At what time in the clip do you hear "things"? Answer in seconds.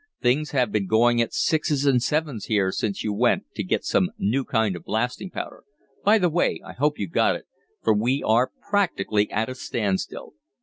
0.19-0.49